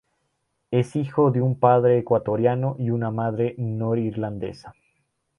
[0.71, 4.73] Es hijo de un padre ecuatoriano y una madre norirlandesa.